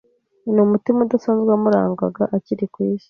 n’umutima 0.53 0.99
udasanzwe 1.05 1.47
wamurangaga 1.51 2.23
akiri 2.37 2.65
ku 2.73 2.77
Isi. 2.91 2.99